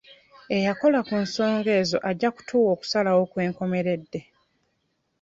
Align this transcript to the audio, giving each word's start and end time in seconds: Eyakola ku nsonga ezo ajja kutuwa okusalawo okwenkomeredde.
Eyakola 0.55 0.99
ku 1.07 1.15
nsonga 1.23 1.71
ezo 1.81 1.97
ajja 2.09 2.29
kutuwa 2.35 2.67
okusalawo 2.75 3.19
okwenkomeredde. 3.25 4.19